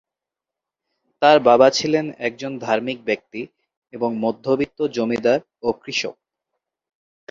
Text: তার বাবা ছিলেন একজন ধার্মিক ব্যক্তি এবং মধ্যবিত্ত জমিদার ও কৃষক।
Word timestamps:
তার 1.21 1.37
বাবা 1.47 1.67
ছিলেন 1.77 2.05
একজন 2.19 2.51
ধার্মিক 2.65 2.99
ব্যক্তি 3.05 3.41
এবং 3.93 4.09
মধ্যবিত্ত 4.23 4.79
জমিদার 4.95 5.39
ও 5.63 5.69
কৃষক। 5.81 6.15